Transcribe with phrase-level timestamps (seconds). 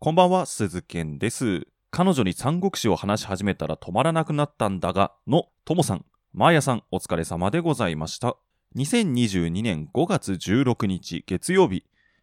[0.00, 1.66] こんばんは、鈴健です。
[1.90, 8.36] 彼女に三国志を話し始めたら止まらなくなったんだが、のともさん、まーやさん、お疲れ様でございました。
[8.76, 11.82] 2022年5月16日月曜日。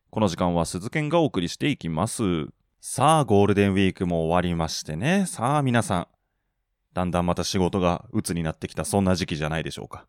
[0.10, 2.48] この時間は鈴健がお送りしていきます。
[2.80, 5.26] さあ、ゴールデンウィークも終わりましてね。
[5.28, 6.08] さあ、皆さん。
[6.94, 10.08] だんだんまた仕事が鬱になってきた、そんな時期じゃないでしょうか。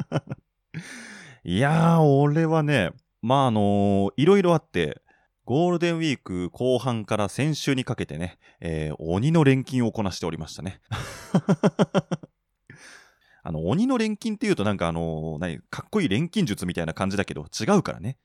[1.44, 5.02] いやー、俺はね、まああのーいろいろあって、
[5.48, 10.82] ゴールデンウィーク後半から先週にかけてね、えー鬼の錬金をこなしておりましたね。
[13.42, 18.18] あの、鬼の錬金っていうとなんかあの何、かっこいい錬金術みたいな感じだけど、違うからね。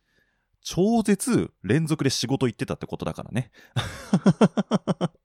[0.59, 3.51] 超絶連続で仕事行ってたってことだからね。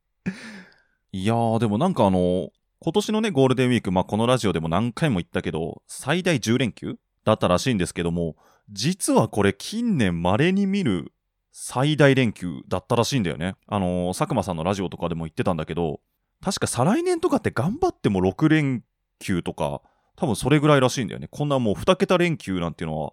[1.11, 8.37] いやー、でもなんかあの今年のね、ゴールデンウィーク、まあ、このラジオでも何回も言ったけど、最大10連休だったらしいんですけども、
[8.71, 11.13] 実はこれ近年稀に見る
[11.51, 13.57] 最大連休だったらしいんだよね。
[13.67, 16.01] あのー佐久間さんのラジオとかでも言ってたんだけど、
[16.43, 18.85] 確か再来年とかって頑張っても6連
[19.19, 19.83] 休とか、
[20.17, 21.29] 多分それぐらいらしいんだよね。
[21.31, 23.13] こんなもう2桁連休なんていうのは、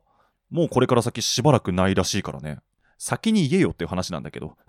[0.50, 2.60] もうこれから先しばらくないらしいからね。
[2.98, 4.58] 先に言えよっていう話なんだけど。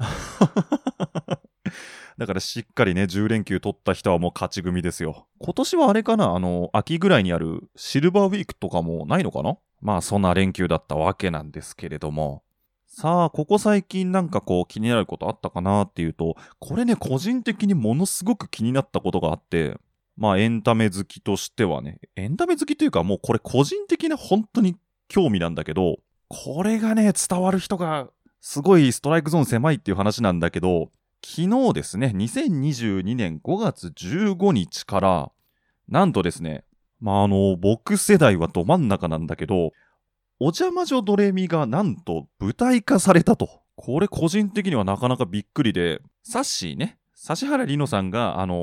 [2.19, 5.27] だからしっかりね、10連休取った人はもう勝ち組ですよ。
[5.39, 9.59] 今年はあれかなあの、秋ぐらいにあるシルバーウィークとかもないのかな？
[9.83, 12.43] まあそんな連休だったわけなんですけれども。
[12.99, 19.77] さあ、ここ最近なんかこう気になることあったかなっていうと、これね、個人的にものすごく気になったことがあって、
[20.17, 24.77] まあエンタメ好きとしてはね、エンタメ好きというかもうこれ個人的な本当に
[25.09, 28.09] 興味なんだけど、これがね、伝わる人が
[28.41, 30.91] すごいストライクゾーン狭いっていう話なんだけど、
[31.23, 35.33] 昨日ですね、2022年5月15日から、
[35.87, 36.65] なんとですね、
[37.01, 39.73] まあ、あの、僕世代はど真ん中なんだけど、
[40.39, 43.49] お邪魔女ドレミがなんと舞台化されたと。
[43.75, 46.99] これ個人的にはなかなかびっくりで、サッシーね、
[47.29, 48.55] 指原莉乃さんが、あの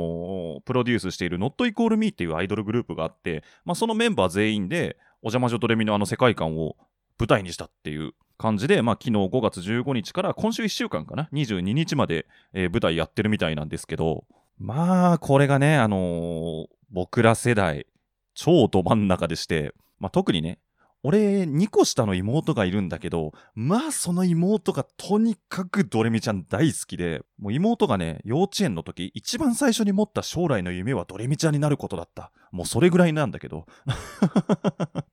[0.60, 6.76] ープロデュースしている Not Equal Me っていうアイドルグループがあって、まあ、そのメンバー全員で、お邪魔女ドレミのあの世界観を
[7.18, 14.26] 舞台にしたっていう感じで、まあ、昨日5月15日から今週1週間かな、22日まで、えー舞台やってるみたいなんですけど、
[14.60, 17.88] まあ、これがね、あのー僕ら世代、
[18.36, 20.60] 超ど真ん中でして、まあ、特にね、
[21.06, 32.32] 俺、2個下の妹がいるんだけど、まあ、その妹がとにかくドレミちゃん大好きで、もう妹がね、幼稚園の時、一番最初に持った将来の夢はドレミちゃんになることだった。
[32.54, 33.66] もうそれぐらいなんだけど。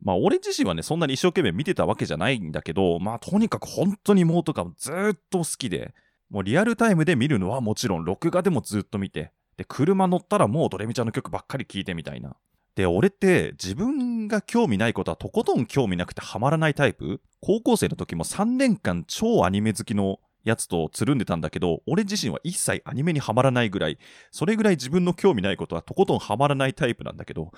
[0.00, 5.94] まあ、俺自身はね、そんなに一生懸命見てたわけじゃないんだけど、まあ、とにかく本当に妹がずっと好きで、
[6.30, 12.34] もうリアルタイムで見るのはもちろん、録画でもずっと見て、で、車乗ったらもうドレミちゃんの曲ばっかり聴いてみたいな。
[12.76, 17.22] で、俺って自分が興味ないことはとことん興味なくてハマらないタイプ？
[17.40, 23.98] 高校生の時も3年間超アニメ好きのやつとつるんでたんだけど、俺自身は一切アニメにハマらないぐらい、
[24.30, 27.50] それぐらい自分の興味ないことはとことんハマらないタイプなんだけど、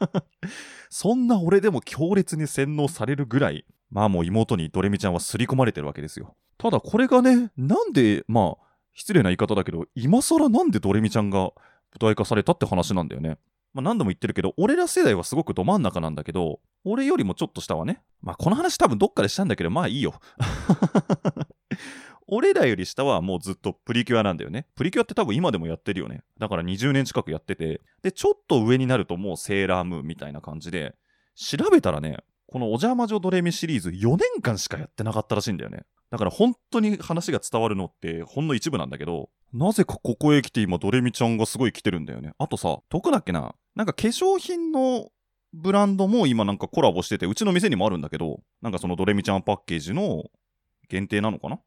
[0.88, 6.34] そんな俺でも強烈に洗脳されるぐらい、まあもう妹にドレミちゃんは刷り込まれてるわけですよ。
[6.56, 8.64] ただこれがね、なんで、まあ、
[8.94, 11.52] 失礼な言い方だけど、今更なんでドレミちゃんが舞
[12.00, 13.38] 台化されたって話なんだよね。
[13.74, 20.14] まあ何度も言ってるけど、俺ら世代はすごくど真ん中なんだけど、俺よりもちょっと下はね、まあこの話多分どっかでしたんだけど、まあいいよ。
[22.26, 24.66] 俺らより下はもうずっとプリキュアなんだよね。
[24.76, 26.22] プリキュアって多分今でもやってるよね。
[26.38, 30.94] だから20年近くやってて、で、ちょっと上になるともうセーラームーンみたいな感じで、
[31.34, 35.82] 調べたらね、このお邪魔女ドレミシリーズ4年間しかやってなかったらしいんだよね。
[36.10, 42.32] だから本当に話が伝わるのってほんの一部なんだけど、なぜかここへ来て今ドレミちゃんがすごい来てるんだよね。
[42.38, 45.10] あとさ、どこだっけななんか化粧品の
[45.52, 50.24] ブランドも今なんかコラボしてて、うちの店にもあるんだけど、なんかそのドレミちゃんパッケージの
[50.88, 51.58] 限定なのかな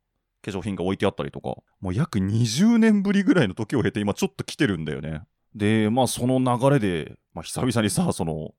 [0.42, 5.22] 化粧品が置いてあったりとか、もう約20年ぶりぐらいの時を経て今ちょっと来てるんだよね。
[5.56, 8.52] で、まあその流れで、まあ久々にさ、その、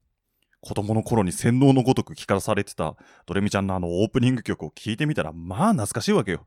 [0.61, 2.97] 子供の頃に洗脳のごとく聞かされてた
[3.27, 6.47] ドレミちゃんのあのオープニング曲を聴いてみたら、まあ懐かしいわけよ。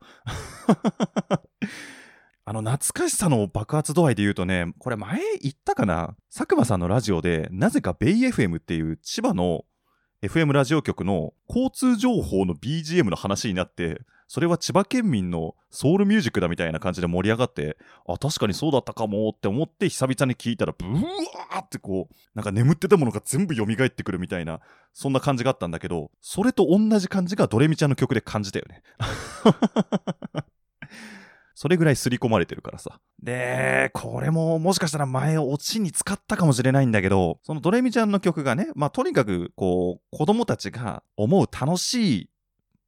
[2.44, 6.16] あの懐かしさの爆発度合いで言うとね、これ前言ったかな？
[6.34, 9.64] 佐久間さんのラジオで、なぜかベイ FM っていう千葉の
[10.22, 17.76] FM ラジオ局の交通情報の BGM の話になって、それは千葉県民のソウルミュージックだみたいな感じで盛り上がって、
[18.08, 24.60] あ、確かにそうだったかもって思って久々に聞いたら、ブワーってこう、なんか眠ってたものが全部蘇ってくるみたいな、
[24.94, 28.82] そんな感じがあったんだけど、それと同じ感じがドレミちゃんの曲で感じたよね。
[31.62, 32.98] それぐらい刷り込まれてるからさ。
[33.22, 42.30] で、これももしかしたら前オチに使ったかもしれないんだけど、そのドレミちゃんの曲がね、まあとにかくこう、子供たちが思う楽しい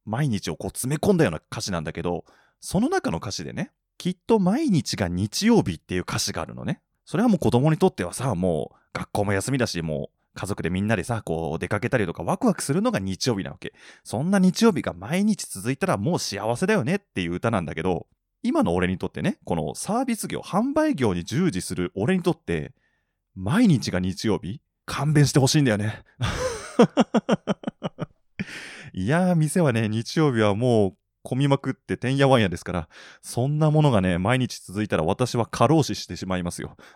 [0.03, 2.25] 毎日をこう詰め込んだような歌詞なんだけど、
[2.59, 6.81] その中の歌詞でね、きっと毎日が日曜日っていう歌詞があるのね。
[7.05, 13.71] それはもう子供にとってはさ、もう学校も休みだし、もう家族でみんなでさ、こう出かけたりとかワクワクするのが日曜日なわけ。
[14.03, 18.07] そんな日曜日が毎日続いたらもう幸せだよねっていう歌なんだけど、
[18.45, 22.75] 今の俺にとってね、このサービス業、販売業に従事する俺にとって、
[23.33, 26.03] 毎日が日曜日勘弁してほしいんだよね。
[28.93, 32.87] いやー、店はね、日曜日はもう混みまくっててんやわんやですから、
[33.23, 36.77] そんなものがね、毎日続いたら私は過労死してしまいますよ。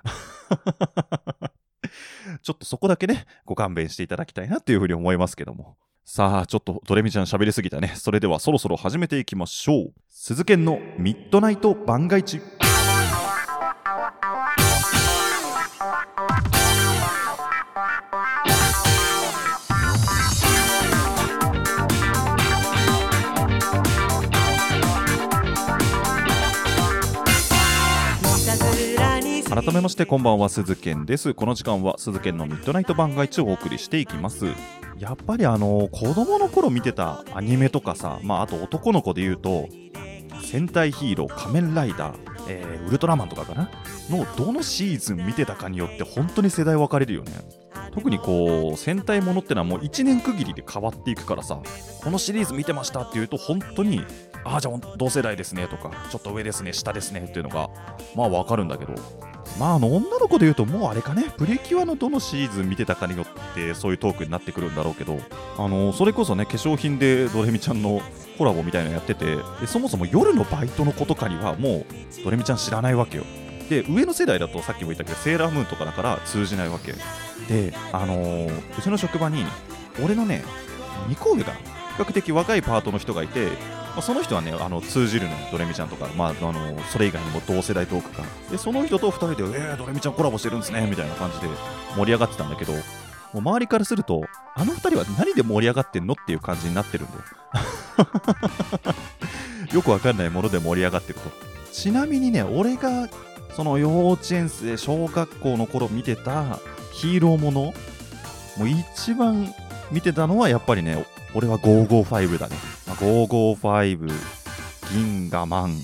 [2.43, 5.77] ちょっとそこだけね、ご勘弁していただきたいなっていうふうに思いますけども。
[6.11, 7.93] さあ、ちょっとドレミちゃん喋りすぎたね。
[7.95, 9.93] それではそろそろ始めていきましょう。
[10.09, 12.41] 鈴研のミッドナイト番外地。
[29.61, 31.33] 改めましてこんばんは鈴健です。
[31.33, 34.45] この時間は鈴健のミッドナイト番外地をお送りしていきます。
[34.97, 39.67] やっぱりあの子供の頃見てたアニメとかさまああと男の子で言うと
[40.41, 42.17] 戦隊ヒーロー仮面ライダー、
[42.47, 43.69] えー、ウルトラマンとかかな？
[44.09, 47.33] のどのシーズン見てたかによって本当に世代分かれるよね。
[47.91, 51.59] 特にこう戦隊ものってのはもう1年区切りで変わっていくからさ
[52.01, 54.05] このシリーズ見てましたっていうと本当に
[54.43, 57.69] ああじゃあ同世代ですねとかちょっと上ですね下ですねっていうのが
[58.15, 58.93] まあ分かるんだけど
[59.57, 65.19] まあ、あの女の子で言うと、もうあれかね、プリキュアのどのシーズン見てたかによって、そういうトークになってくるんだろうけど、
[65.57, 68.01] あのそれこそね、化粧品でドレミちゃんの
[68.37, 71.85] コラボみたいなのやっててで、そもそも夜のバイトの子とかには、もう
[72.23, 73.23] ドレミちゃん知らないわけよ。
[73.69, 76.93] で、上の世代だと、さっきも言ったけど、セーラームーンとかだから通じないわけ。
[77.53, 79.45] で、あのー、うちの職場に、
[80.03, 80.43] 俺のね、
[81.09, 81.63] 2個上かな、比
[81.97, 83.49] 較的若いパートの人がいて、
[83.95, 88.23] まあ、その人はねあの通じるのドレミちゃんとか、まあ、あのそれ以外にも同世代トークか。
[88.51, 91.47] でその人と2人で「えー、ドレミちゃんコラボしてるんですね」みたいな感じで
[91.95, 92.79] 盛り上がってたんだけども
[93.35, 94.23] う周りからすると
[94.55, 97.23] あの2人は何で盛り上がってんのっていう感じになってるんだよ。
[99.73, 101.31] よくわかんないもので盛り上がってると。
[101.71, 103.07] ちなみにね俺が
[103.55, 106.59] その幼稚園生小学校の頃見てた
[106.91, 107.73] ヒーローもの
[108.57, 109.53] もう一番
[109.91, 112.55] 見てたのはやっぱりね俺は555だね。
[112.99, 114.11] 555、
[114.91, 115.77] 銀河マン、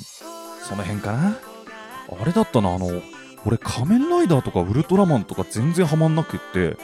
[0.64, 1.38] その辺かな？
[2.22, 3.02] あれだったな、あの、
[3.46, 6.78] 俺仮面ライダーとかウルトラマンとか全然ハマんなくって、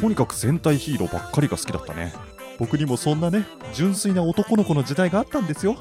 [0.00, 2.12] とにかく戦隊ヒーローばっかりが好きだったね。
[2.58, 3.44] 僕にもそんなね、
[3.74, 5.76] 純粋な男の子の時代があったんですよ。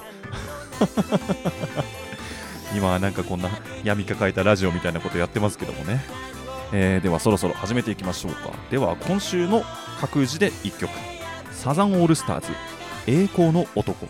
[2.76, 3.50] 今はなんかこんな
[3.84, 6.04] 闇抱えたラジオみたいなことやってますけどもね。
[6.74, 8.50] えー、ではそろそろ始めていきましょうか。
[8.72, 9.64] では今週の
[10.00, 10.90] 各自で1曲。
[11.52, 12.48] サザンオールスターズ
[13.08, 14.06] 栄光の男。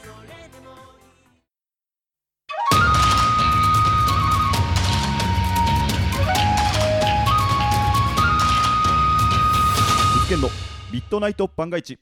[10.14, 10.50] 実験の
[10.92, 12.00] ミッドナイト番外地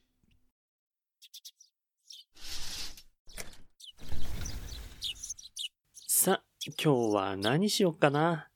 [6.08, 6.42] さ
[6.82, 8.48] 今日は何しよっかな？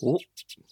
[0.00, 0.18] お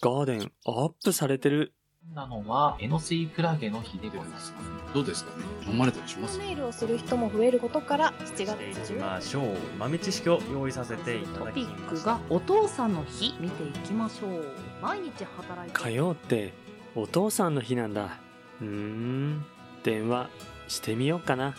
[0.01, 1.75] ガーデンアップされてる
[2.15, 4.53] なのは、エノスイクラゲの日でございます。
[4.93, 6.39] どうですかね飲まれたりします？
[6.39, 9.01] メールをする人も増えることから7月10日。
[9.01, 9.57] ましょう。
[9.79, 14.45] 豆知識を用意させていただきまトピックがお父さんの日見ていきましょう。
[14.83, 15.79] 毎日働いて。
[15.79, 16.53] 火曜って
[16.97, 18.19] お父さんの日なんだ。
[18.61, 19.45] うーん。
[19.85, 20.29] 電話
[20.67, 21.55] してみようかな。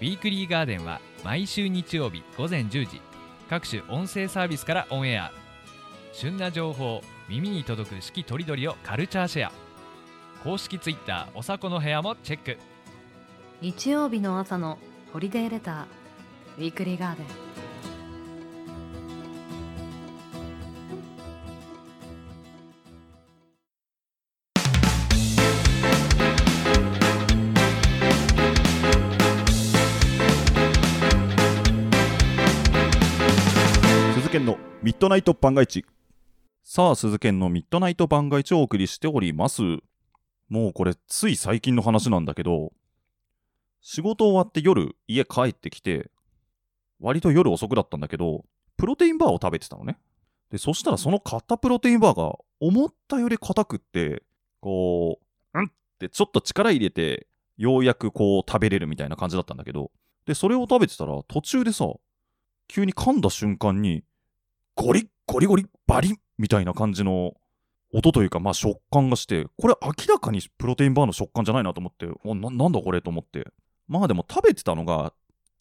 [0.00, 3.00] ウィークリーガーデンは毎週日曜日午前10時
[3.48, 5.30] 各種音声サービスからオンエア
[6.12, 9.52] 旬な情報耳に届く四季とりどりをカルチャーシェア。
[10.42, 12.58] 公式ツイッターおさこの部屋もチェック。
[13.62, 14.78] 日曜日の朝の
[15.12, 15.84] ホリデーレター
[16.58, 17.26] ウィークリーガーデン。
[34.14, 35.86] 鈴研のミッドナイト番外地
[36.66, 39.62] さあ、鈴研のミッドナイト番外地をお送りしております。
[40.48, 42.72] もうこれ、つい最近の話なんだけど、
[43.82, 46.10] 仕事終わって夜、家帰ってきて、
[47.00, 48.46] 割と夜遅くだったんだけど、
[48.78, 49.98] プロテインバーを食べてたのね。
[50.50, 54.22] で、そしたらその買ったプロテインバーが思ったより硬くって、
[54.60, 55.20] こ
[55.52, 55.66] う、うん？
[55.66, 55.68] っ
[55.98, 57.26] てちょっと力入れて、
[57.58, 59.90] ようやくこう食べれるみたいな感じだったんだけど、
[60.24, 61.92] で、それを食べてたら途中でさ、
[62.68, 64.02] 急に噛んだ瞬間に、
[64.76, 67.34] ゴリッゴリゴリバリッみたいな感じの
[67.92, 73.46] 音というか、まあ食感がして、これ明らかにプロテインバーの食感じゃないなと思って、おななんだこれと思って。
[73.86, 75.12] まあでも食べてたのが、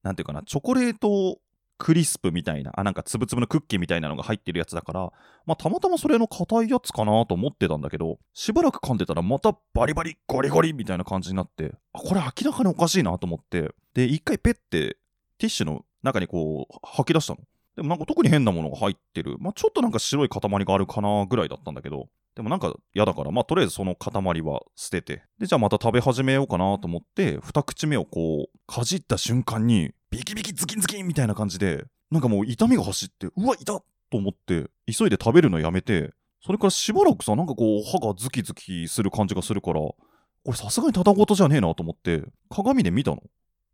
[0.01, 1.39] なんていうかな、チョコレート
[1.77, 5.11] クリスプみたいな、あ、なんかつぶつぶのクッキーみたいなのが入ってるやつだから、
[5.45, 17.39] まあたまたまそれの硬いやつかなと思ってたんだけど、しばらく噛んでたらまたバリバリゴリゴリみたいな感じになって、あ、これ明らかにおかしいなと思って、で、一回ペッてティッシュの中にこう吐き出したの。
[17.75, 19.37] でもなんか特に変なものが入ってる。
[19.39, 36.13] まあちょっとなんか白い塊があるかなぐらいだったんだけど、でもなんか嫌だから、まあとりあえずその塊は捨てて、で、じゃあまた食べ始めようかなと思って、二口目をこう、かじった瞬間に、ビキビキズキンズキンみたいな感じで、なんかもう痛みが走って、うわ、痛っと思って、急いで食べるのやめて、
[36.45, 39.97] それからしばらくさ、なんかこう、歯がズキズキする感じがするから、こ
[40.45, 43.23] れさすがにただごとじゃねえなと思って、鏡で見たの。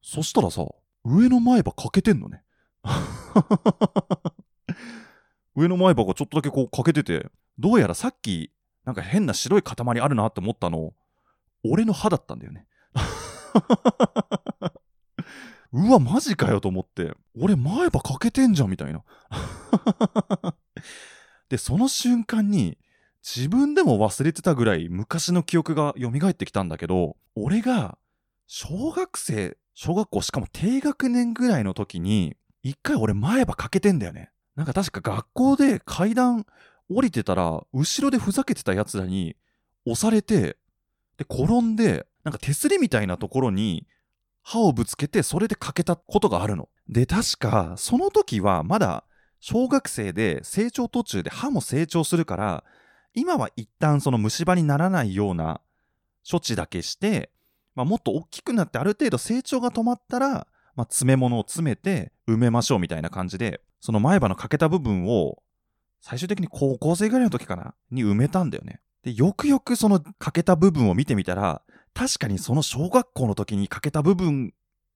[0.01, 0.65] そしたらさ、
[1.03, 2.43] 上の前歯欠けてんのね。
[5.55, 8.51] 上の前歯がちょっとだけこう欠けてて、どうやらさっき、
[8.85, 10.93] なんか変な白い塊あるなって思ったの、
[11.63, 12.67] 俺の歯だったんだよね。
[15.71, 19.03] うわ、マジかよと思って、俺前歯欠けてんじゃんみたいな。
[21.49, 22.77] で、その瞬間に、
[23.21, 27.97] 自分でも忘れてたぐらい昔の記憶が蘇ってきたんだけど、俺が、
[28.47, 34.31] 小学生、小学校しかも低学年ぐらいの時に、一回俺前歯欠けてんだよね。
[34.55, 36.45] なんか確か学校で階段
[36.89, 39.35] 降りてたら、後ろでふざけてた奴らに
[39.85, 40.57] 押されて、
[41.17, 43.87] で、転んで、なんか手すりみたいなところに
[44.41, 46.69] 歯をぶつけて、それで欠けたことがあるの。
[46.87, 49.05] で、確か、その時はまだ
[49.39, 52.63] 小学生で成長途中で歯も成長するから、
[53.13, 55.61] 今は一旦その虫歯にならないような
[56.29, 57.31] 処置だけして、
[57.75, 65.41] まあ、もっと大きくなってある程度成長が止まったら、まあ、詰め物を詰めて埋めましょうみたいな感じで、その前歯の欠けた部分を
[66.01, 68.79] 最終的に高校生ぐらいの時かなに埋めたんだよね。
[69.03, 71.61] で、よくよくその欠けた部分を見てみたら、
[71.93, 74.53] 確かにその小学校の時に欠けた部分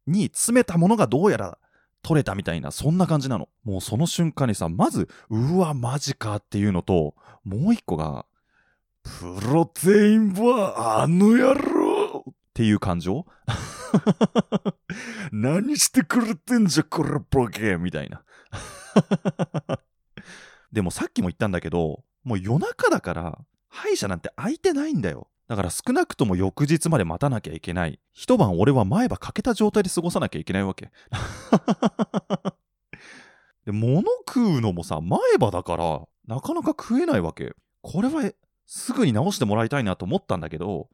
[0.08, 1.58] に詰めたものがどうやら
[2.02, 3.50] 取れたみたいな、そんな感じなの。
[3.63, 8.25] もうその瞬間にさ、まず、うわ、マジかっていうのと、もう一個が、
[9.04, 13.25] プロテインバー、あの野郎っていう感情
[15.31, 18.23] 何してくれてんじゃ、これボケみたいな。
[20.71, 25.29] でもさっきも言ったんだけど、もう夜中だから、歯医者なんて開いてないんだよ。
[25.47, 28.00] だから少なくとも翌日まで待たなきゃいけない。
[28.13, 30.91] 一晩俺は前歯欠けた状態で過ごさなきゃいけないわけ。
[33.65, 37.55] で、物食うのもさ、前歯だから、なかなか食えないわけ。
[37.81, 38.31] これは、
[38.65, 40.89] すぐに直してもらいたいなと思ったんだけど、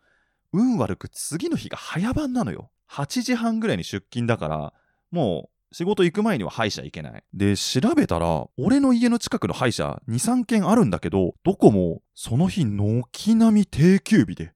[0.54, 2.72] 運悪く次の日が早番なのよ。
[2.90, 4.74] 8時半ぐらいに出勤だから、
[5.12, 7.24] もう仕事行く前には歯医者行けない。
[7.34, 14.54] で、調べたら、俺の家の近くの歯医者2、3軒あるんだけど、どこもその日軒並み定休日で。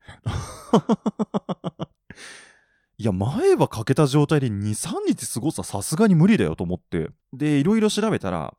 [2.98, 7.10] いや、前歯欠けた状態で2、3日過ごすはさすがに無理だよと思って。
[7.32, 8.56] で、いろいろ調べたら、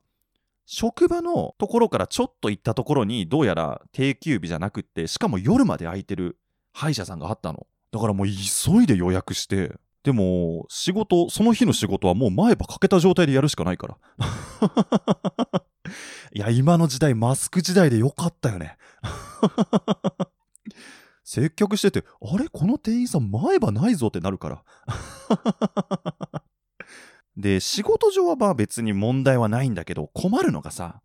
[0.67, 6.39] 職場のところからちょっと行ったところにどうやら定休日じゃなくって、しかも夜まで空いてる
[6.75, 7.67] 歯医者さんがあったの。
[7.93, 13.97] だからもう急いで予約して、でも仕事、その日の仕事はもう前歯欠けた状態でやるしかないから。
[16.35, 18.77] いや、今の時代マスク時代でよかったよね。
[21.23, 22.49] 接客してて、あれ？
[22.49, 24.65] この店員さん前歯ないぞってなるから。
[27.37, 31.03] で、仕事上はまあ別に問題はないんだけど、困るのがさ、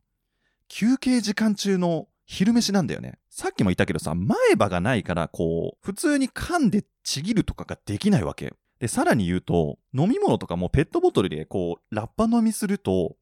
[0.68, 3.19] 休憩時間中の昼飯なんだよね。
[3.30, 8.54] さっきも言ったけどさ、前歯がないから、こう、普通に噛んでちぎるとかができないわけ。
[8.80, 13.18] で、さらに言うと、飲み物とかもペットボトルでこう、ラッパ飲みすると、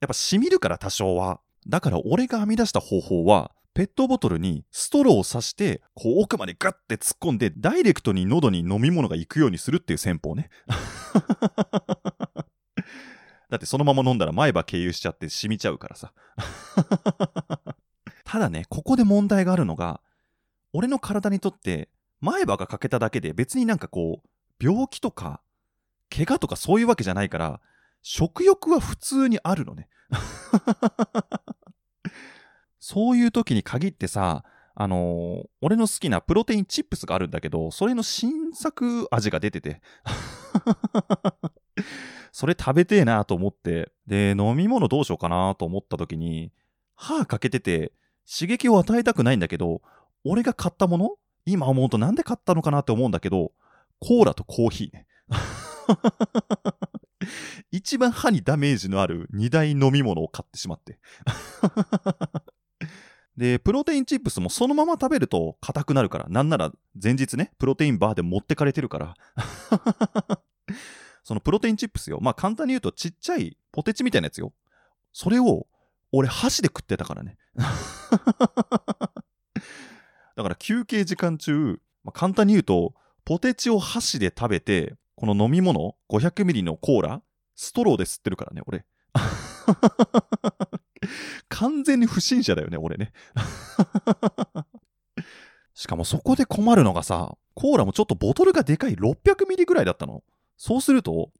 [0.00, 1.40] やっぱ染みるから多少は。
[1.68, 10.50] だから俺が編み出した方法は、ペットボトルにストローを刺して、こう奥までガッて突っ込んで、ダイレクトに喉に飲み物が行くようにするっていう戦法ね。
[13.48, 16.12] だってそのまま飲んだら前歯経由しちゃって染みちゃうからさ。
[18.30, 20.00] ただね、ここで問題があるのが、
[20.72, 21.88] 俺の体にとって
[22.20, 25.40] 前歯が欠けただけで別になんかこう、病気とか、
[26.14, 27.60] 怪我とかそういうわけじゃないから、
[28.02, 29.88] 食欲は普通にあるのね。
[32.78, 34.44] そういう時に限ってさ、
[34.76, 39.82] あのー俺の好きなプロテインチップスがあるんだけど、それの新作味が出てて、
[42.30, 46.52] それ食べてえなと思って、で、飲み物どうしようかなと思った時に、
[46.94, 47.92] 歯かけてて、
[48.30, 49.82] 刺激を与えたくないんだけど、
[50.24, 51.16] 俺が買ったもの？
[51.46, 53.52] 今思うとなんで買ったのかなって思うんだけど、
[53.98, 55.06] コーラとコーヒーね。
[57.72, 60.98] 一番歯にダメージのある二大飲み物を買ってしまって。
[63.36, 66.72] で、プロテインチップスもそのまま食べると硬くなるから、なんなら
[67.02, 69.14] 前日ね、プロテインバーで持ってかれてるから。
[71.24, 72.18] そのプロテインチップスよ。
[72.20, 74.52] まあ簡単に言うとちっちゃいポテチみたいなやつよ。
[75.12, 75.66] それを
[76.12, 77.36] 俺箸で食ってたからね。
[80.36, 87.22] だから休憩時間中、まあ、簡単に言うと、ポテチを箸で食べて、この飲み物、500ミリのコーラ、
[87.54, 88.84] ストローで吸ってるからね、俺。
[91.48, 93.12] 完全に不審者だよね、俺ね。
[95.74, 100.22] しかもそこで困るのがさ、コーラもちょっとボトルがでかい600ミリぐらいだったの。
[100.56, 101.30] そうすると、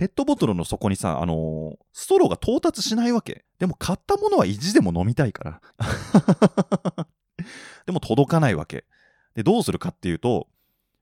[0.00, 3.44] ペットボトルの底にさ、あのーストローが到達しないわけ。
[3.58, 5.60] でも買ったものは意地でも飲みたいから。
[7.84, 8.86] でも届かないわけ。
[9.34, 10.48] で、どうするかっていうと、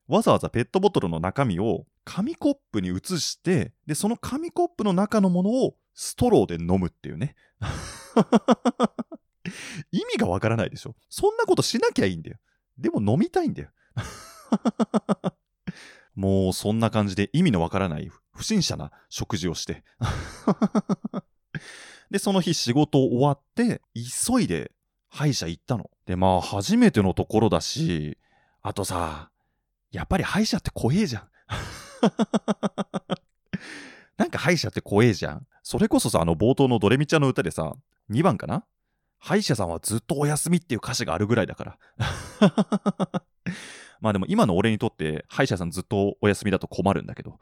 [0.08, 7.36] わざわざペットボトルの中身を紙コップに移して、で、その紙コップの中のものをストローで飲むっていうね。
[9.92, 10.96] 意味がわからないでしょ。
[11.08, 12.38] そんなことしなきゃいいんだよ。
[12.76, 13.70] でも飲みたいんだよ。
[16.18, 19.84] もうそんな感じで意味のわからない不審者な食事をして。
[22.10, 24.72] で、その日仕事終わって、急いで
[25.10, 25.92] 歯医者行ったの。
[26.06, 28.18] で、まあ初めてのところだし、
[28.62, 29.30] あとさ、
[29.92, 31.28] やっぱり歯医者って怖えじゃん。
[34.18, 35.46] なんか歯医者って怖えじゃん。
[35.62, 37.76] それこそさ、あの冒頭のドレミちゃんの歌でさ、
[38.10, 38.64] 2番かな？
[39.20, 41.78] 歯医者さんはずっとお休みっていう歌詞があるぐらいだから。
[44.00, 47.38] まあでも今の俺にとって歯医者さんずっとお休みだと困るんだけど。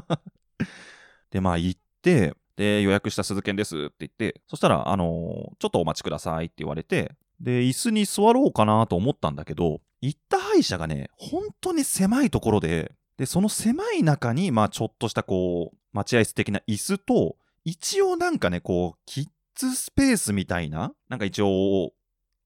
[1.30, 21.92] で、まあ行って、で、予約した鈴研ですって言って、そしたら、あのーちょっとお待ちくださいって言われて、で、椅子に座ろうかなと思ったんだけど、行った歯医者がね、本当に狭いところで、で、その狭い中に、まあちょっとしたこう、待合室的な椅子と、一応なんかね、こう、キッズスペースみたいな、なんか一応、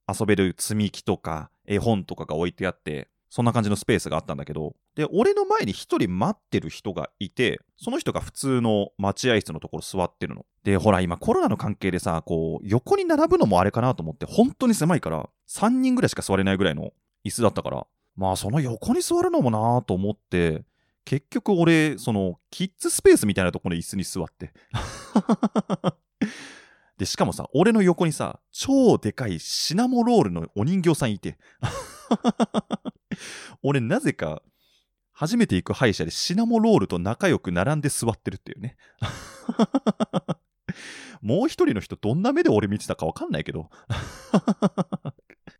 [0.08, 10.46] 遊べる積み木とか絵本とかが置いてあって、そんな感じのスペースがあったんだけど、で、俺の前に一人待ってる人がいて、その人が普通の待合室のところ座ってるの。
[10.64, 16.92] で、ほら、今コロナの関係でさ、こう、横に並ぶのもあれかなと思って、本当に狭いから、3人ぐらいしか座れないぐらいの
[17.24, 17.86] 椅子だったから、
[18.16, 20.64] まあ、その横に座るのもなと思って、
[21.04, 24.52] 結局俺、その、キッズスペースみたいなところの椅子に座って。
[26.98, 31.38] で、しかもさ、俺の横にさ、超でかいシナモロールのお人形さんいて。
[33.62, 34.42] 俺、なぜか、
[35.12, 38.76] 初めて行く歯医者でシナモロールと仲良く並んで座ってるっていうね。
[41.22, 43.70] もう一人の人どんな目で俺見てたかわかんないけど。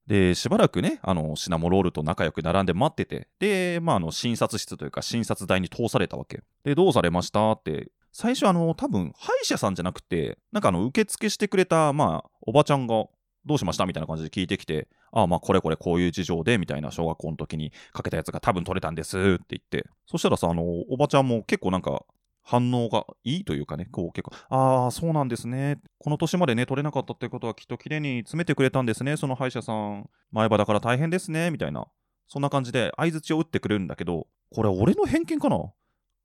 [0.07, 6.43] で、しばらくね、あの、シナモロールと仲良く並んで待ってて、で、まあ、あの、診察室というか診察台に通されたわけ。
[6.63, 13.05] で、どうされましたって、最初あの、多分、歯医者さんじゃなくて、なんかあの、受付してくれた、まあ、おばちゃんが、
[13.45, 22.07] どうしましたみたいな感じで聞いてきて、ああ、まあ、これこれこういう事情で、みたいな小学校の時にかけたやつが多分取れたんですって言って、そしたらさ、あの、おばちゃんも結構なんか、
[22.43, 25.79] 反応がいいというかね、こう結構、ああ、そうなんですね。
[25.99, 30.09] この年までね、取れなかったってことはきっと綺麗に詰めてくれたんですね、その歯医者さん。
[30.31, 31.87] 前歯だから大変ですね、みたいな。
[32.29, 35.59] そんな感じで相槌を打ってくれるんだけど、これ俺の偏見かな？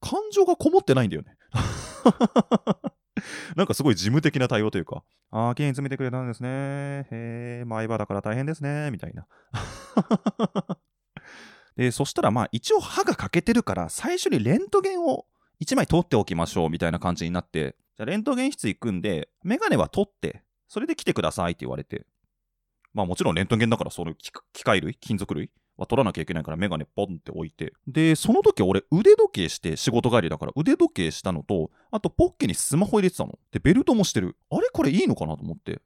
[0.02, 1.38] 感情がこもってないんだよね。
[3.56, 6.50] なんかすごい事務的な対応というか、ああ、綺麗に詰めてくれたんですね。
[6.50, 7.06] へ
[7.62, 9.28] え、前歯だから大変ですね、みたいな。
[11.78, 15.26] で、そしたらまあ一応歯が欠けてるから、最初にレントゲンを
[15.62, 22.06] 1枚取っておきましょうみたいな感じになって、じゃレントゲン室行くんで、メガネは取って、それで来てくださいって言われて、
[22.94, 24.32] まあもちろんレントゲンだからその機
[24.64, 25.52] 械類、金属類
[25.82, 33.38] は取らなきゃいけないからメガネポンって置いて、で、その時俺腕時計して仕事帰りだから腕時計したのと、あとポッケにスマホ入れてたの。
[33.52, 34.38] で、ベルトもしてる。
[34.50, 35.82] あれこれいいのかなと思って。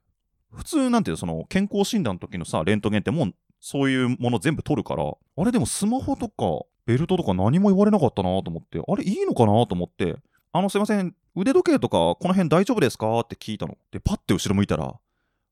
[0.52, 10.16] 普通なんていうその健康診断の時のさ、レントゲンってもうそういうもの全部取るから、あれでもスマホとかベルトとか何も言われなかったなと思って、あれいいのかなと思って、
[10.52, 13.76] あのすいません、腕時計とかこの辺大丈夫ですかって聞いたの。
[13.90, 14.94] で、パッて後ろ向いたら、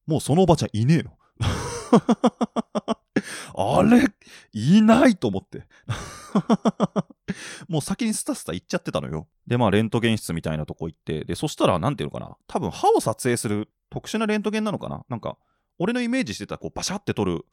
[0.07, 1.13] もうそのおばちゃんいねえの。
[3.55, 4.05] あれ
[4.53, 5.67] いないと思って。
[7.69, 9.29] もう先にスタスタ行っちゃってたのよ。
[9.47, 12.37] で、まあ、レントゲン室みたいなとこ行って、で、そしたら、なんていうのかな。
[12.47, 15.05] 多分、歯を撮影する特殊なレントゲンなのかな。
[15.09, 15.37] なんか、
[15.79, 17.45] 俺のイメージしてた、こう、バシャって撮る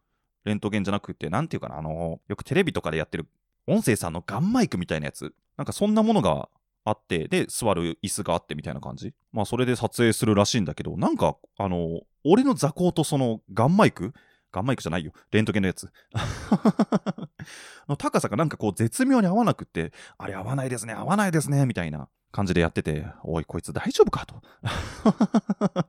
[0.45, 3.27] レントゲンじゃなくて、なんていうかな、あの、よくテレビとかでやってる、
[3.67, 5.33] 音声さんのガンマイクみたいなやつ。
[5.57, 6.49] なんか、そんなものが
[6.83, 9.13] あって、で、座る椅子があってみたいな感じ。
[9.31, 14.13] まあ、それで撮影するらしいんだけど、なんか、あの、俺の座高とそのガンマイク
[14.51, 15.11] ガンマイクじゃないよ。
[15.31, 15.89] レントゲンのやつ。
[17.87, 24.41] の高さがなんかこう絶妙に合わなくって、あれ合わないですね、合わないですね、みたいな感じでやってて、おい、こいつ大丈夫かと。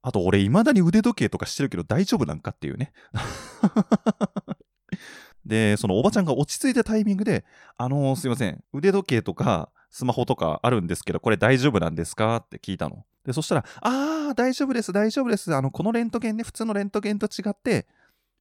[0.00, 2.92] あと俺未だに腕時計とかしてるけど大丈夫なんかっていうね。
[5.44, 7.44] で、そのおばちゃんが落ち着いたタイミングで、
[7.76, 12.36] あのーすいません、腕時計とかスマホとかあるんですけど、これ大丈夫なんですか？
[12.36, 13.04] って聞いたの。
[13.24, 15.54] で、そしたら、あー、大丈夫です、大丈夫です。
[15.54, 17.86] あの、このレントゲンね、普通のレントゲンと違って、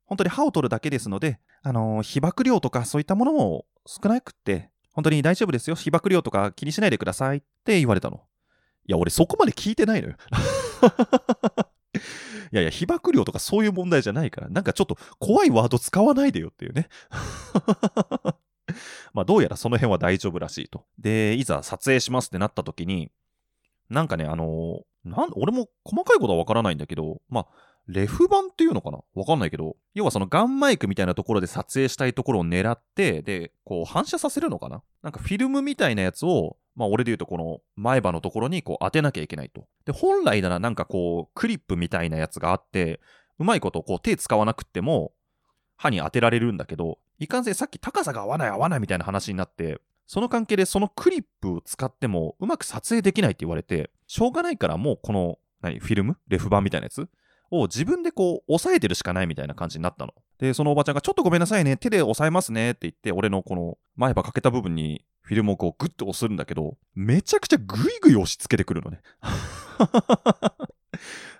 [0.05, 5.75] 本当に歯を取るだけですので、あの被曝量とかそういったものも少なくって、本当に大丈夫ですよ。
[5.75, 8.21] 被曝量とか気にしないでくださいって言われたの。
[8.87, 10.15] いや、俺そこまで聞いてないのよ。
[12.53, 16.87] いやいや、被曝量とかそういう問題じゃないから、なんかちょっと怖いワード使わないでよっていうね。
[19.13, 20.85] まあ、どうやらその辺は大丈夫らしいと。
[20.99, 23.11] で、いざ撮影しますってなった時に、
[23.89, 27.47] なんかね、あのなん俺も細かいことはわからないんだけど、まあ、
[27.87, 28.99] レフ板っていうのかな？
[29.15, 34.83] わかんないけど、要はそのガンマイクみたいなところで撮影したいところを狙って、で、こう反射させるのかな？
[35.01, 39.67] なんかフィルムみたいなやつを、まあ俺で言うとこの前歯のところにこう当てなきゃいけないと。
[39.85, 42.99] で、本来ならなんかこうクリップみたいなやつがあって、
[43.39, 45.13] うまいことこう手使わなくっても
[45.77, 56.17] 歯に当てられるんだけど、いかんせんさっき高さが合わない合わないみたいな話になって、その関係でそのクリップを使ってもうまく撮影できないって言われて、しょうがないからもうこの、何、フィルム？
[56.27, 57.07] レフ板みたいなやつ？
[57.49, 60.13] を自分でこう押さえてるしかないみたいな感じになったの。
[60.37, 69.01] で、そのおばちゃんがちょっとごめんなさいね、手で押さえますねって言って、俺のこの前歯かけた部分にフィルムをこうグッと押すんだけど、めちゃくちゃグイグイ押し付けてくるのね。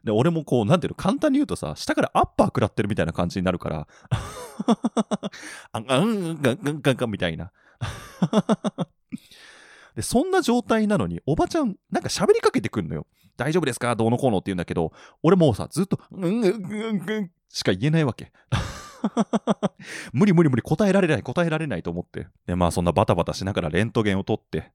[0.04, 3.88] で、俺もこう、なんていうの、簡単に言うとさ、下からアッパー食らってるみたいな感じになるから、
[5.72, 7.52] あんがんがんがんがんがんみたいな。
[9.96, 13.08] で、そんな状態なのに、おばちゃん、なんか喋りかけてくんのよ。
[13.36, 13.96] 大丈夫ですか？
[13.96, 14.92] どうのこうのって言うんだけど、
[15.24, 18.32] 俺もうさ、ずっと、うんうんうんうんしか言えないわけ。
[20.12, 22.28] 無理無理無理、答えられない、答えられないと思って。
[22.46, 24.72] で、まあそんなバタバタしながらレントゲンを取って、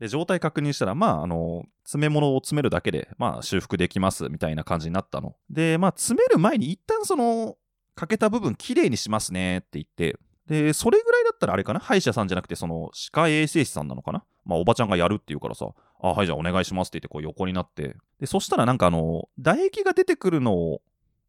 [0.00, 5.36] で、状態確認したら、まあ、あの、詰め物を詰めるだけで、まあ、修復できます、みたいな感じになったの。
[5.50, 7.56] で、まあ、詰める前に一旦その、
[7.94, 11.80] 欠けた部分きれいにしますねって言って、で、それぐらいだったらあれかな？
[11.80, 14.24] 歯医者さんじゃなくて、その、歯科衛生士さんなのかな？
[14.46, 15.66] まあ、おばちゃんがやるって言うからさ、
[16.00, 20.80] あ、はい、じゃあお願いしますって言って、こう横になって、で、そしたらなんかあの、唾液が出てくるのを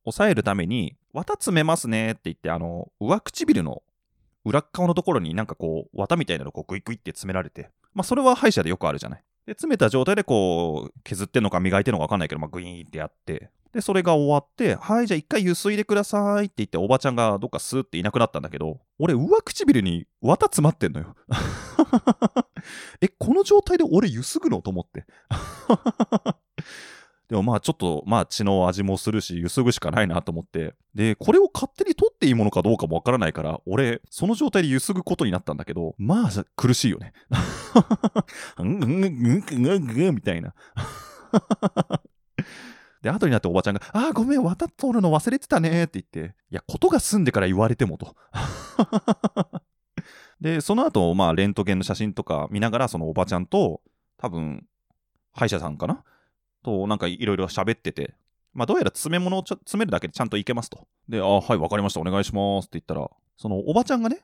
[0.06, 3.82] 抑えるために、綿詰めますねって言って、あの、上唇の
[4.46, 9.24] 裏側のところになんかこう、綿みたいなのをこうグイグイって詰められて、まあそれは歯医者でよくあるじゃない。
[9.46, 21.16] で、詰めた状態でこう、削ってんのか磨いてんのかわかんないけど、まあグイーンってやって、で、それが終わって、はい、じゃあ一回ゆすいでくださいって言って、おばちゃんがどっかスーっていなくなったんだけど、俺、上唇に綿詰まってんのよ。
[23.02, 24.62] え、この状態で俺ゆすぐの？
[24.62, 25.06] と思って。
[27.30, 30.74] でもまあちょっと、まあ血の味もするし、ゆすぐしかないなと思って。
[30.96, 37.14] で、これを勝手に取っていいものかどうかもわからないから、俺、その状態でゆすぐことになったんだけど、まあ苦しいよね。
[38.58, 40.56] うんうんうんうんうんみたいな。
[43.04, 48.16] で、後になっておばちゃんが、あーごめん、渡っとるの忘れてたねって言って、いや、ことが済んでから言われてもと。
[50.42, 53.82] で、その後、まあ、レントゲンの写真とか見ながら、そのおばちゃんと、
[54.18, 54.66] 多分、
[55.32, 56.04] 歯医者さんかな
[56.64, 58.14] と、なんかいろいろ喋ってて、
[58.54, 60.88] まあ、どうやら詰め物を詰めるだけでちゃんといけますと。
[61.08, 64.22] で、あはい、わかりました、お願いしますって言ったら、そのおばちゃんがね、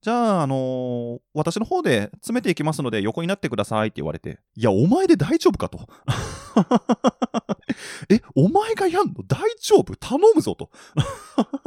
[0.00, 5.88] じゃあ、あのー私の方で詰めていきますので横になってくださいって言われて、いや、お前で大丈夫かと。
[8.08, 9.24] え、お前がやんの？
[9.26, 9.96] 大丈夫？
[9.96, 10.70] 頼むぞと。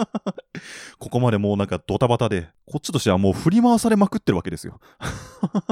[0.99, 4.79] ここまでもうなんかドタバタで、こっちとしてはもう振り回されまくってるわけですよ。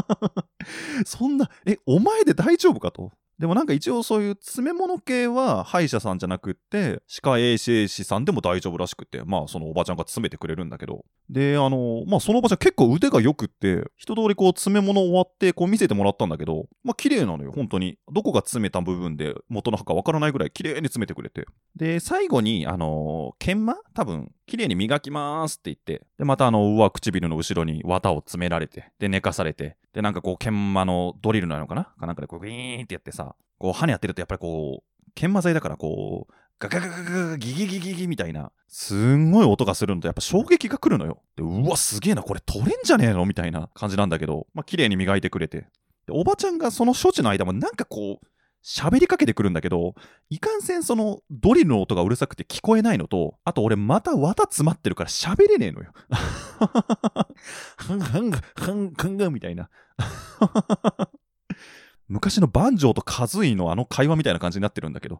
[1.05, 3.11] そんな、え、お前で大丈夫かと。
[3.39, 11.05] でもなんか一応そういう詰め物系は歯医者さんじゃなくって、歯科衛生士さんでも大丈夫らしくて、まあそのおばちゃんが詰めてくれるんだけど。
[11.29, 17.97] で、あの、まあそのおばちゃん結構腕が良くって、一通りこう詰め物終わってこう見せてもらったんだけど、まあ綺麗なのよ、本当に。
[18.13, 21.45] どこが詰めた部分で元の歯かわからないぐらい綺麗に詰めてくれて。
[21.77, 23.77] で、最後に、あの、研磨？
[23.93, 31.85] 多分、綺麗に磨きますって言って、で、またあの、上唇の後ろに綿を詰められて、で、寝かされて、で、なんかこう、研磨のドリルなのかな？
[31.99, 41.21] かなんかでこう、グイーンってやってさ、こう、歯に当てるとやっぱりこう、研磨剤だからこう、ガガガガガガギギギギギみたいな、すんごい音がするのとやっぱ衝撃が来るのよ。
[41.37, 45.59] で、うわ、すげえな、これ取れんじゃねえのみたいな感じなんだけど、まあ、綺麗に磨いてくれて。
[45.59, 45.67] で、
[46.09, 48.27] おばちゃんがその処置の間もなんかこう、
[48.63, 49.95] 喋りかけてくるんだけど、
[50.29, 55.91] いかんせんそのドリルの音がうるさくて聞こえないのと、あと俺また綿詰まってるから喋れねえのよ。
[56.09, 59.69] ハンハンガハンハンガみたいな。
[62.07, 65.19] 昔のバンジョーとカズイのあの会話みたいな感じになってるんだけど。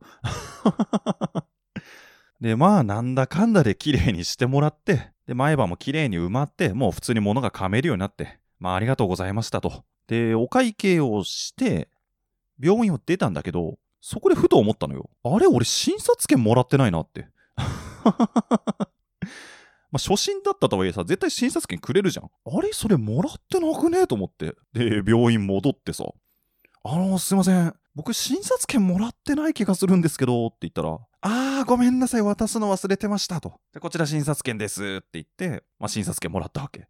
[2.42, 9.84] で、まあ、なんだかんだで綺麗にしてもらって、で、前歯も綺麗に埋まって、もう普通に物が噛めるようになって、まあ、ありがとうございましたと。
[10.08, 11.90] で、お会計をして、
[12.62, 15.10] 病院を出たんだけど、そこでふと思ったのよ。
[15.24, 17.28] あれ俺診察券もらってないなって。
[19.92, 22.26] まあ初心だったとはいえさ、絶対診察券くれるじゃん。
[22.26, 24.08] あれそれもらってなくね？
[24.08, 24.56] と思って。
[24.74, 26.06] で、病院戻ってさ、
[26.84, 27.74] あのすいません。
[27.96, 33.60] 僕診察券もらってない気がするんですけど、って言ったら、あー、ごめんなさい、渡すの忘れてましたと。
[33.74, 36.88] で、こちら診察券ですって言って、まあ、診察券もらったわけ。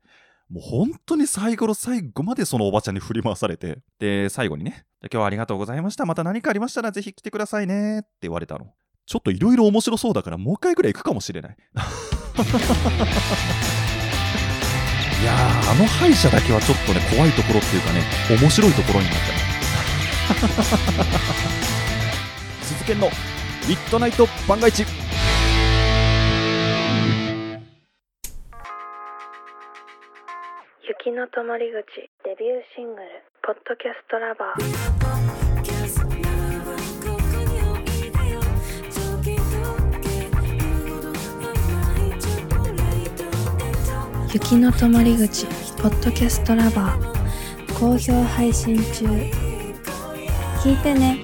[0.50, 6.08] もう本当に最後の最後までそのおばちゃんに振り回されて、で、最後にね、今日はありがとうございました。
[6.08, 8.74] また何かありましたらぜひ来てくださいねって言われたの。
[9.06, 11.52] ちょっといろいろ面白そうだからもう一回くらい行くかもしれない。
[15.22, 18.02] いやー、あの歯医者だけはちょっとね、怖いところっていうかね、
[18.42, 19.40] 面白いところになったね。
[22.64, 23.10] 鈴研の
[23.68, 24.84] ミッドナイト番外地
[30.90, 32.10] 雪の止まり口。
[32.26, 33.08] デビューシングル
[33.46, 34.64] 「ポッドキャストラバー」
[44.34, 45.46] 雪の止まり口。
[45.80, 47.80] ポッドキャストラバー。
[47.80, 49.06] 好評配信中。
[50.64, 51.22] 聞いてね。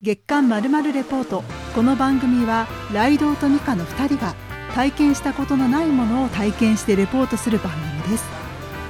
[0.00, 1.42] 月刊まるまるレポート。
[1.74, 4.43] この番組はライドウとミカの2人が
[4.74, 8.24] 体験したことのないものを体験してレポートする番組です。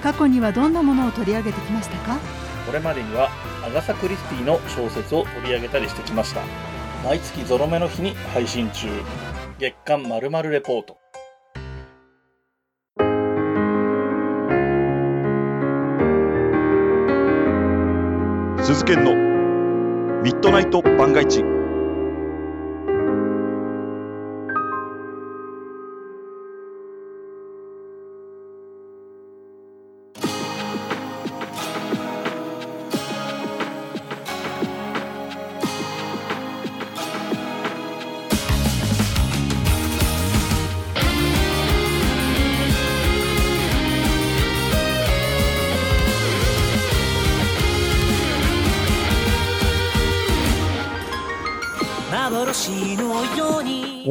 [0.02, 2.18] 過去にはどんなものを取り上げてきましたか？
[2.66, 3.28] これまでには
[3.62, 6.40] アガサ・クリスティの小説を取り上げたりしてきました。
[7.04, 8.88] 毎月ゾロ目の日に配信中。
[9.58, 10.96] 月刊まるまるレポート。
[18.62, 19.14] 鈴研の
[20.22, 21.44] ミッドナイト番外地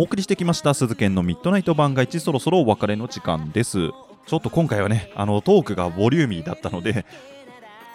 [0.03, 3.91] お送りしてきました鈴研のミッドナイト番外地そろそろお別れの時間です。
[4.25, 7.05] ちょっと今回はねあのトークがボリューミーだったので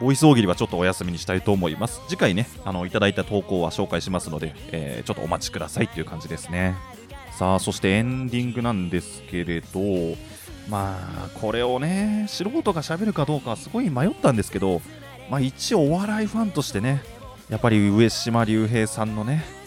[0.01, 2.01] ボイス大喜利はちょっとお休みにしたいと思います。
[2.09, 6.77] 次回ねあのいただいた投稿は紹介しますので、えーちょっとお待ちくださいっていう感じですね。
[7.33, 10.17] さあそしてエンディングなんですけれど
[10.71, 14.81] まあこれをね素人が喋るかどうかすごい迷ったんですけど
[15.29, 17.03] まあ一応お笑いファンとしてね
[17.51, 19.58] やっぱり上島竜兵さんのね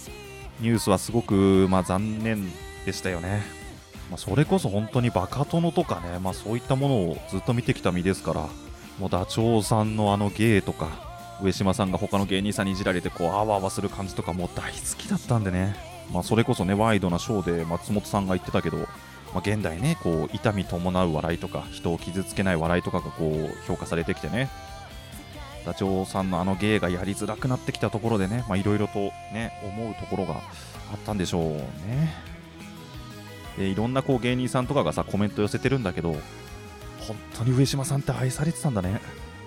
[0.61, 2.51] ニュースはすごく、まあ、残念
[2.85, 3.41] でしたよね。
[4.09, 8.47] まあ、それこそ本当にバカ殿とかね、まあ、そういったものをずっと見てきた身ですから、
[8.99, 15.75] もうダチョウさんのあの芸とか、上島さんが他の芸人さんにいじられてこうあわあわする感じとかもう大好きだったんでね、
[16.13, 18.85] まあ、それこそねワイドなショーで松本さんが言ってたけど、ま
[19.35, 24.49] あ、現代ねこう痛み伴う笑いとか人を傷つけない笑いとかがこう評価されてきてね
[25.65, 28.99] ダチョウさんのあの芸がやりづらくなってきたところでね、まあいろいろと
[29.33, 30.37] ね、思うところがあ
[30.95, 31.53] ったんでしょう
[31.87, 32.13] ね。
[33.57, 36.13] で、いろんなこう芸人さんとかがさ、コメント寄せてるんだけど、
[36.99, 39.01] 本当に上島さんって愛されてたんだね。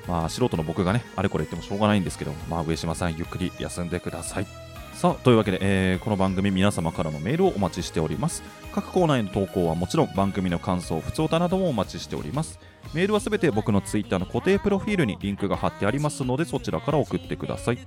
[0.07, 4.47] まあ素人の僕がね、あれこれ言ってもしょうがないんですけど、まあ上島さんゆっくり休んでください。
[4.95, 8.43] さあ、というわけで、えーこの番組皆様からのメールをお待ちしております。
[8.73, 12.61] 各コーナーへの投稿はもちろん番組の感想、不通歌などもお待ちしております。
[12.93, 17.79] メールはすべて僕のツイッターの固定プロフィールにリンクが貼ってありますのでそちらから送ってください。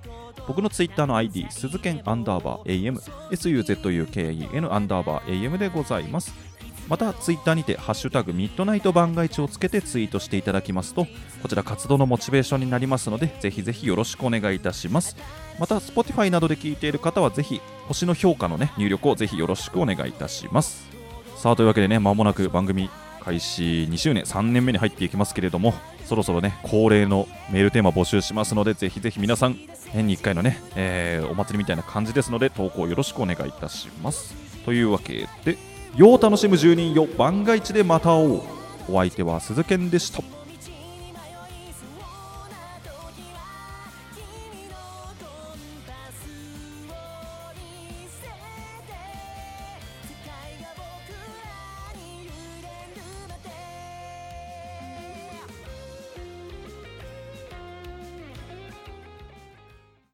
[0.48, 3.00] 僕のツイッターの ID、鈴剣アンダーバー AM、
[3.32, 6.48] SUZUKEN アンダーバー AM でございます。
[6.88, 11.06] また、ツイッターにて、ハッシュタグミッドナイト番外地をつけてツイートしていただきますと、
[11.42, 15.18] こちら活動のモチベーションになりますので、ぜひぜひよろしくお願いいたします。
[15.60, 20.88] また、Spotify などで聞いている方は、ぜひ、星の評価のね、入力をぜひよろしくお願いいたします。
[21.36, 22.90] さあ、というわけでね、まもなく番組
[23.28, 25.74] 開始2周年、3年目に入っていきますけれども、
[26.06, 29.60] そろそろね、恒例のメールテーマ募集しますので、ぜひぜひ皆さん、
[29.94, 34.34] 年に1回のね、えーお祭りみたいな感じですので、投稿よろしくお願いいたします。
[34.63, 35.58] というわけで、
[35.98, 38.42] よう楽しむ住人よ、万が一でまた会おう。
[38.90, 40.37] お相手は鈴賢でした。